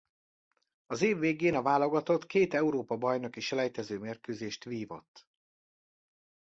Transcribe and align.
Az 0.85 1.01
év 1.01 1.17
végén 1.19 1.55
a 1.55 1.61
válogatott 1.61 2.25
két 2.25 2.53
Európa-bajnoki-selejtező 2.53 3.99
mérkőzést 3.99 4.63
vívott. 4.63 5.27